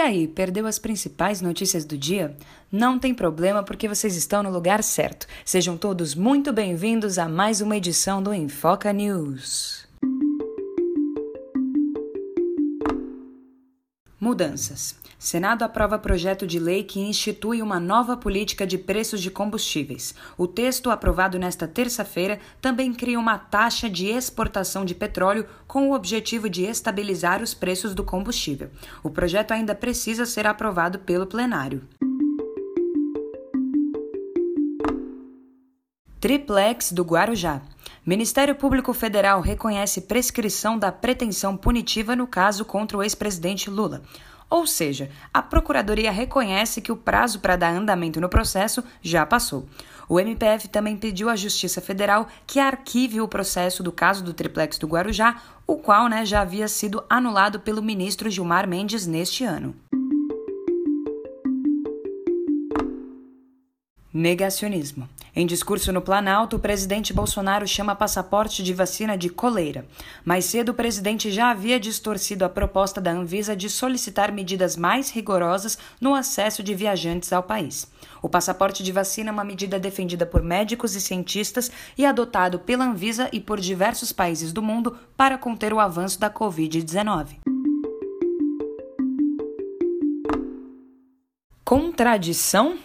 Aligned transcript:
E 0.00 0.02
aí, 0.02 0.26
perdeu 0.26 0.66
as 0.66 0.78
principais 0.78 1.42
notícias 1.42 1.84
do 1.84 1.94
dia? 1.94 2.34
Não 2.72 2.98
tem 2.98 3.12
problema 3.12 3.62
porque 3.62 3.86
vocês 3.86 4.16
estão 4.16 4.42
no 4.42 4.50
lugar 4.50 4.82
certo. 4.82 5.26
Sejam 5.44 5.76
todos 5.76 6.14
muito 6.14 6.54
bem-vindos 6.54 7.18
a 7.18 7.28
mais 7.28 7.60
uma 7.60 7.76
edição 7.76 8.22
do 8.22 8.32
Enfoca 8.32 8.94
News. 8.94 9.89
Mudanças. 14.20 14.94
Senado 15.18 15.62
aprova 15.62 15.98
projeto 15.98 16.46
de 16.46 16.58
lei 16.58 16.84
que 16.84 17.00
institui 17.00 17.62
uma 17.62 17.80
nova 17.80 18.18
política 18.18 18.66
de 18.66 18.76
preços 18.76 19.22
de 19.22 19.30
combustíveis. 19.30 20.14
O 20.36 20.46
texto, 20.46 20.90
aprovado 20.90 21.38
nesta 21.38 21.66
terça-feira, 21.66 22.38
também 22.60 22.92
cria 22.92 23.18
uma 23.18 23.38
taxa 23.38 23.88
de 23.88 24.08
exportação 24.08 24.84
de 24.84 24.94
petróleo 24.94 25.46
com 25.66 25.88
o 25.88 25.94
objetivo 25.94 26.50
de 26.50 26.64
estabilizar 26.64 27.42
os 27.42 27.54
preços 27.54 27.94
do 27.94 28.04
combustível. 28.04 28.70
O 29.02 29.08
projeto 29.08 29.52
ainda 29.52 29.74
precisa 29.74 30.26
ser 30.26 30.46
aprovado 30.46 30.98
pelo 30.98 31.26
plenário. 31.26 31.82
Triplex 36.20 36.92
do 36.92 37.02
Guarujá. 37.02 37.62
Ministério 38.04 38.54
Público 38.54 38.94
Federal 38.94 39.42
reconhece 39.42 40.02
prescrição 40.02 40.78
da 40.78 40.90
pretensão 40.90 41.54
punitiva 41.54 42.16
no 42.16 42.26
caso 42.26 42.64
contra 42.64 42.96
o 42.96 43.02
ex-presidente 43.02 43.68
Lula. 43.68 44.02
Ou 44.48 44.66
seja, 44.66 45.10
a 45.32 45.42
Procuradoria 45.42 46.10
reconhece 46.10 46.80
que 46.80 46.90
o 46.90 46.96
prazo 46.96 47.40
para 47.40 47.56
dar 47.56 47.72
andamento 47.72 48.20
no 48.20 48.28
processo 48.28 48.82
já 49.02 49.24
passou. 49.26 49.68
O 50.08 50.18
MPF 50.18 50.66
também 50.68 50.96
pediu 50.96 51.28
à 51.28 51.36
Justiça 51.36 51.80
Federal 51.80 52.26
que 52.46 52.58
arquive 52.58 53.20
o 53.20 53.28
processo 53.28 53.82
do 53.82 53.92
caso 53.92 54.24
do 54.24 54.34
triplex 54.34 54.78
do 54.78 54.88
Guarujá, 54.88 55.40
o 55.66 55.76
qual 55.76 56.08
né, 56.08 56.24
já 56.24 56.40
havia 56.40 56.66
sido 56.66 57.04
anulado 57.08 57.60
pelo 57.60 57.82
ministro 57.82 58.30
Gilmar 58.30 58.66
Mendes 58.66 59.06
neste 59.06 59.44
ano. 59.44 59.76
Negacionismo. 64.12 65.08
Em 65.34 65.46
discurso 65.46 65.92
no 65.92 66.02
Planalto, 66.02 66.56
o 66.56 66.60
presidente 66.60 67.12
Bolsonaro 67.12 67.66
chama 67.66 67.94
passaporte 67.94 68.62
de 68.62 68.74
vacina 68.74 69.16
de 69.16 69.28
coleira. 69.28 69.86
Mais 70.24 70.44
cedo, 70.44 70.70
o 70.70 70.74
presidente 70.74 71.30
já 71.30 71.50
havia 71.50 71.78
distorcido 71.78 72.44
a 72.44 72.48
proposta 72.48 73.00
da 73.00 73.12
Anvisa 73.12 73.54
de 73.54 73.70
solicitar 73.70 74.32
medidas 74.32 74.76
mais 74.76 75.10
rigorosas 75.10 75.78
no 76.00 76.14
acesso 76.14 76.62
de 76.62 76.74
viajantes 76.74 77.32
ao 77.32 77.42
país. 77.42 77.86
O 78.20 78.28
passaporte 78.28 78.82
de 78.82 78.92
vacina 78.92 79.30
é 79.30 79.32
uma 79.32 79.44
medida 79.44 79.78
defendida 79.78 80.26
por 80.26 80.42
médicos 80.42 80.96
e 80.96 81.00
cientistas 81.00 81.70
e 81.96 82.04
adotado 82.04 82.58
pela 82.58 82.84
Anvisa 82.84 83.28
e 83.32 83.40
por 83.40 83.60
diversos 83.60 84.12
países 84.12 84.52
do 84.52 84.62
mundo 84.62 84.98
para 85.16 85.38
conter 85.38 85.72
o 85.72 85.80
avanço 85.80 86.18
da 86.18 86.28
Covid-19. 86.28 87.38
Contradição? 91.64 92.76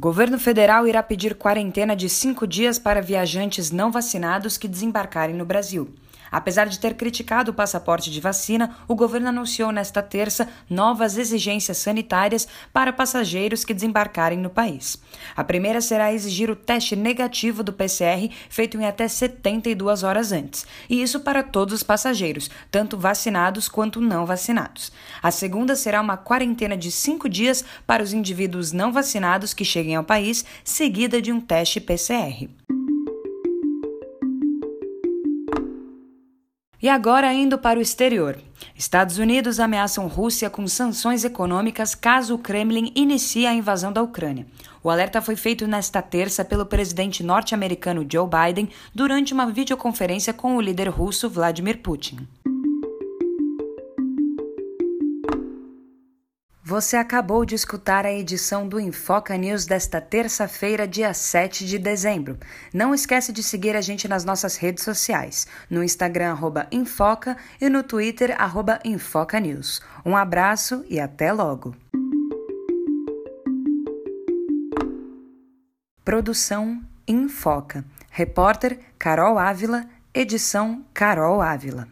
Governo 0.00 0.38
federal 0.38 0.88
irá 0.88 1.02
pedir 1.02 1.34
quarentena 1.34 1.94
de 1.94 2.08
cinco 2.08 2.46
dias 2.46 2.78
para 2.78 3.02
viajantes 3.02 3.70
não 3.70 3.92
vacinados 3.92 4.56
que 4.56 4.66
desembarcarem 4.66 5.36
no 5.36 5.44
Brasil. 5.44 5.90
Apesar 6.30 6.66
de 6.66 6.78
ter 6.78 6.94
criticado 6.94 7.50
o 7.50 7.54
passaporte 7.54 8.10
de 8.10 8.20
vacina, 8.20 8.76
o 8.86 8.94
governo 8.94 9.28
anunciou 9.28 9.72
nesta 9.72 10.02
terça 10.02 10.48
novas 10.68 11.18
exigências 11.18 11.78
sanitárias 11.78 12.46
para 12.72 12.92
passageiros 12.92 13.64
que 13.64 13.74
desembarcarem 13.74 14.38
no 14.38 14.50
país. 14.50 15.00
A 15.36 15.42
primeira 15.42 15.80
será 15.80 16.12
exigir 16.12 16.50
o 16.50 16.56
teste 16.56 16.94
negativo 16.94 17.62
do 17.62 17.72
PCR 17.72 18.30
feito 18.48 18.78
em 18.78 18.86
até 18.86 19.08
72 19.08 20.02
horas 20.02 20.32
antes, 20.32 20.66
e 20.88 21.02
isso 21.02 21.20
para 21.20 21.42
todos 21.42 21.74
os 21.74 21.82
passageiros, 21.82 22.50
tanto 22.70 22.96
vacinados 22.96 23.68
quanto 23.68 24.00
não 24.00 24.26
vacinados. 24.26 24.92
A 25.22 25.30
segunda 25.30 25.74
será 25.74 26.00
uma 26.00 26.16
quarentena 26.16 26.76
de 26.76 26.90
cinco 26.90 27.28
dias 27.28 27.64
para 27.86 28.02
os 28.02 28.12
indivíduos 28.12 28.72
não 28.72 28.92
vacinados 28.92 29.54
que 29.54 29.64
cheguem 29.64 29.96
ao 29.96 30.04
país, 30.04 30.44
seguida 30.64 31.20
de 31.20 31.32
um 31.32 31.40
teste 31.40 31.80
PCR. 31.80 32.59
E 36.82 36.88
agora 36.88 37.32
indo 37.32 37.58
para 37.58 37.78
o 37.78 37.82
exterior. 37.82 38.38
Estados 38.74 39.18
Unidos 39.18 39.60
ameaçam 39.60 40.06
Rússia 40.06 40.48
com 40.48 40.66
sanções 40.66 41.24
econômicas 41.24 41.94
caso 41.94 42.34
o 42.34 42.38
Kremlin 42.38 42.90
inicie 42.94 43.46
a 43.46 43.52
invasão 43.52 43.92
da 43.92 44.02
Ucrânia. 44.02 44.46
O 44.82 44.88
alerta 44.88 45.20
foi 45.20 45.36
feito 45.36 45.66
nesta 45.66 46.00
terça 46.00 46.42
pelo 46.42 46.64
presidente 46.64 47.22
norte-americano 47.22 48.06
Joe 48.10 48.26
Biden 48.26 48.70
durante 48.94 49.34
uma 49.34 49.50
videoconferência 49.50 50.32
com 50.32 50.56
o 50.56 50.60
líder 50.60 50.88
russo 50.88 51.28
Vladimir 51.28 51.82
Putin. 51.82 52.26
Você 56.70 56.96
acabou 56.96 57.44
de 57.44 57.56
escutar 57.56 58.06
a 58.06 58.12
edição 58.12 58.68
do 58.68 58.78
Infoca 58.78 59.36
News 59.36 59.66
desta 59.66 60.00
terça-feira, 60.00 60.86
dia 60.86 61.12
7 61.12 61.66
de 61.66 61.76
dezembro. 61.80 62.38
Não 62.72 62.94
esquece 62.94 63.32
de 63.32 63.42
seguir 63.42 63.74
a 63.74 63.80
gente 63.80 64.06
nas 64.06 64.24
nossas 64.24 64.54
redes 64.54 64.84
sociais, 64.84 65.48
no 65.68 65.82
Instagram 65.82 66.32
Infoca 66.70 67.36
e 67.60 67.68
no 67.68 67.82
Twitter 67.82 68.36
Infoca 68.84 69.40
News. 69.40 69.82
Um 70.06 70.16
abraço 70.16 70.84
e 70.88 71.00
até 71.00 71.32
logo. 71.32 71.74
Produção 76.04 76.80
Infoca. 77.04 77.84
Repórter 78.12 78.78
Carol 78.96 79.40
Ávila. 79.40 79.86
Edição 80.14 80.84
Carol 80.94 81.42
Ávila. 81.42 81.88